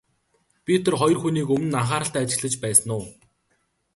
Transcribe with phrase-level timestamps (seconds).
[0.65, 3.03] Би тэр хоёр хүнийг өмнө нь анхааралтай ажиглаж байсан уу?